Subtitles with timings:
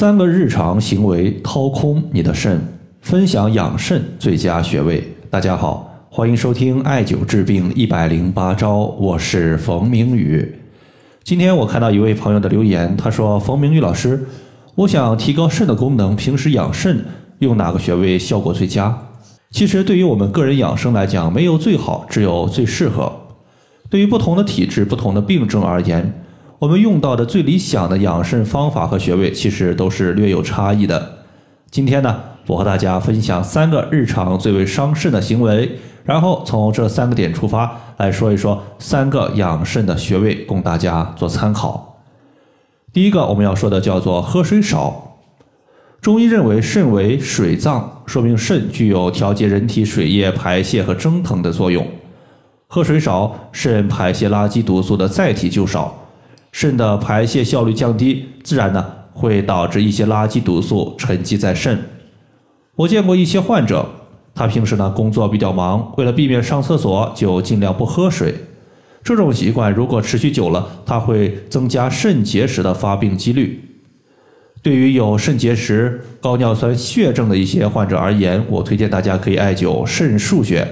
[0.00, 2.58] 三个日常行为掏空你的肾，
[3.02, 5.06] 分享养肾最佳穴位。
[5.28, 10.54] 大家好，欢迎收听艾灸治病一百零八招，我是冯明宇。
[11.22, 14.26] 今天我看到一位朋友的留言，他说：“冯明宇老师，
[14.74, 17.04] 我想提高肾的功能，平时养肾
[17.40, 18.98] 用哪个穴位效果最佳？”
[19.52, 23.12] 其实对于我们个人养生来讲，没有最好，只有最适合。
[23.90, 26.24] 对于不同的体质、不同的病症而言。
[26.60, 31.20] 我们用到的最理想的养肾方法和穴位，其实都是略有差异的。
[31.70, 42.02] 今天呢，我和大家分享三个日常最为伤肾的行为，然后从这三个点出发来说一说三个养肾的穴位，供大家做参考。
[42.92, 45.16] 第一个我们要说的叫做喝水少。
[46.02, 51.86] 中医认为肾为水脏，说明肾具有调节人体水液排泄和蒸腾的作用。
[52.66, 55.96] 喝水少，肾排泄垃圾毒素的载体就少。
[56.52, 61.78] 肾的排泄效率降低，自然呢会导致一些垃圾毒素沉积在肾。
[62.76, 63.86] 我见过一些患者，
[64.34, 68.34] 他平时呢工作比较忙，为了避免上厕所，就尽量不喝水。
[69.02, 73.64] 这种习惯如果持续久了，它会增加肾结石的发病几率。
[74.62, 80.68] 对于有肾结石、高尿酸血症的一些患者而言，我推荐大家可以艾灸肾腧穴。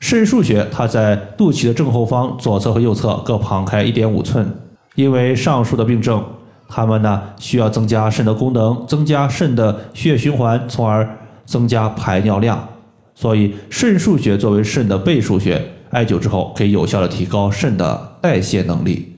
[0.00, 4.52] 肾腧穴它在肚脐的正后方，左侧和右侧各旁开一点五寸。
[4.96, 6.24] 因为上述的病症，
[6.68, 11.08] 他们呢需要增加肾的功能，增加肾的血液循环，从而
[11.44, 12.68] 增加排尿量。
[13.14, 19.16] 所以肾腧穴作为肾的背腧穴，艾灸之后可以有效的提高肾的代谢能力。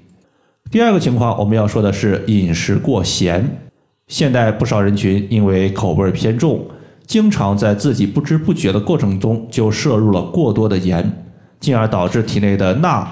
[0.71, 3.59] 第二个情况，我们要说的是饮食过咸。
[4.07, 6.65] 现代不少人群因为口味偏重，
[7.07, 11.25] 经常在自己不知不觉的过程中就摄入了过多的盐，
[11.59, 13.09] 进而导致体内的钠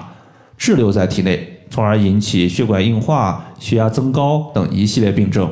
[0.57, 1.56] 滞留在体内。
[1.77, 5.47] 从而引起血管硬化、血压增高等一系列病症。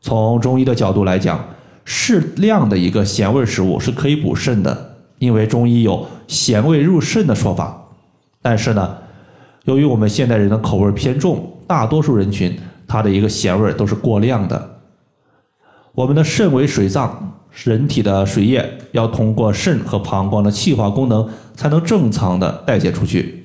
[0.00, 1.44] 从中医的角度来讲，
[1.84, 7.88] 适量的一个咸味食物是可以补肾的，因为中医有咸味入肾的说法。
[8.40, 8.98] 但是呢，
[9.64, 14.78] 由于我们现代人的口味偏重，大多数人群它的一个咸味都是过量的。
[15.96, 23.42] 我们的肾为水脏，人体的水液要通过肾和膀胱的气化功能，才能正常的代谢出去。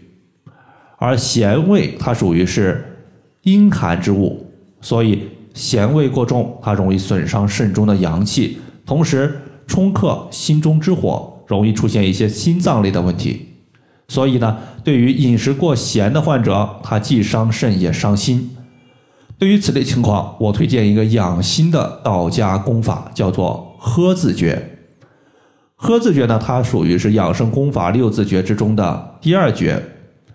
[1.01, 2.85] 而咸味它属于是
[3.41, 4.45] 阴寒之物，
[4.81, 5.23] 所以
[5.55, 13.47] 咸味过重，它容易损伤肾中的阳气，同时冲克心中之火，容易出现一些心脏类的问题。
[14.09, 18.55] 所以呢，对于饮食过咸的患者，他既伤肾也伤心。
[19.39, 24.77] 对于此类情况，我推荐一个养心的道家功法，叫做喝字诀。
[25.75, 29.81] 喝字诀呢，它属于是养生功法六字诀之中的第二诀。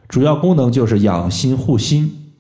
[0.09, 2.33] 主要功能就是养心护心，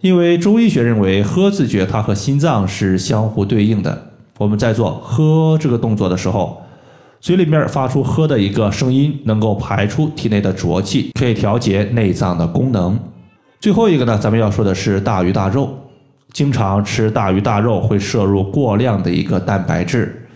[0.00, 4.10] 因为中医学认为喝字诀它和心脏是相互对应的。
[4.38, 6.62] 我们在做喝这个动作的时候，
[7.20, 12.98] 嘴里面发出喝的一个声音，能够排出体内的浊气，可以调节内脏的功能。
[13.60, 15.68] 最后一个呢，咱们要说的是大鱼大肉，
[16.32, 20.26] 经常吃大鱼大肉会摄入过量的一个蛋白质，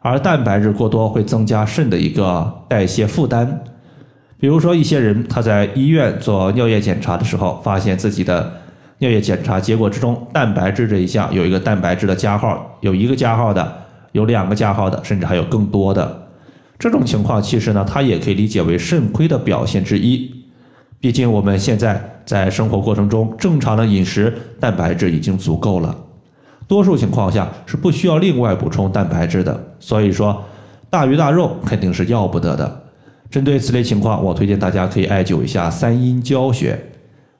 [0.00, 3.62] 而蛋白质过多会增加肾的一个代谢负担。
[4.40, 8.50] 比如说，一些人他在医院做尿液检查的时候，发现自己的
[8.98, 13.70] 尿液检查结果之中，蛋白质这一项有一个蛋白质的加号，有一个加号的，
[14.12, 16.28] 有两个加号的，甚至还有更多的。
[16.78, 20.34] 这种情况其实呢，它也可以理解为肾亏的表现之一。
[20.98, 25.94] 毕竟我们现在在生活过程中正常的饮食，蛋白质已经足够了，
[26.66, 29.62] 多数情况下是不需要另外补充蛋白质的。
[29.78, 30.42] 所以说，
[30.88, 32.84] 大鱼大肉肯定是要不得的。
[33.30, 36.78] 针对此类情况，我推荐大家可以艾灸一下三阴交穴。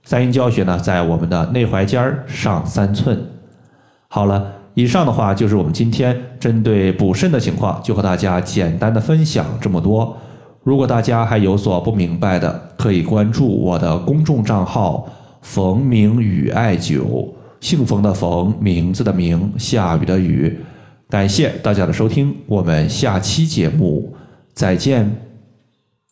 [0.05, 3.21] 三阴交穴呢，在我们的内踝尖儿上三寸。
[4.09, 10.17] 好了，以上的话就是我们今天针对补肾的情况，就和大家简单的分享这么多。
[10.63, 15.09] 如果大家还有所不明白的，可以关注我的公众账号
[15.43, 17.29] “冯明宇艾灸”，
[17.61, 20.59] 姓冯的冯，名字的名，下雨的雨。
[21.09, 24.15] 感谢大家的收听，我们下期节目
[24.55, 25.30] 再见。